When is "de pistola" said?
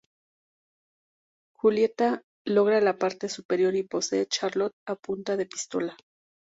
5.37-5.95